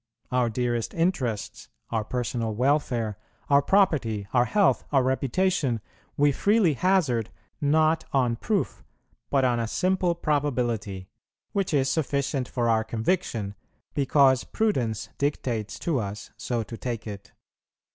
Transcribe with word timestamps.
Our 0.31 0.49
dearest 0.49 0.95
interests, 0.95 1.69
our 1.91 2.03
personal 2.03 2.55
welfare, 2.55 3.19
our 3.51 3.61
property, 3.61 4.25
our 4.33 4.45
health, 4.45 4.83
our 4.91 5.03
reputation, 5.03 5.79
we 6.17 6.31
freely 6.31 6.73
hazard, 6.73 7.29
not 7.61 8.05
on 8.11 8.35
proof, 8.37 8.83
but 9.29 9.45
on 9.45 9.59
a 9.59 9.67
simple 9.67 10.15
probability, 10.15 11.07
which 11.51 11.71
is 11.71 11.87
sufficient 11.87 12.47
for 12.47 12.67
our 12.67 12.83
conviction, 12.83 13.53
because 13.93 14.43
prudence 14.43 15.09
dictates 15.19 15.77
to 15.77 15.99
us 15.99 16.31
so 16.35 16.63
to 16.63 16.75
take 16.75 17.05
it. 17.05 17.33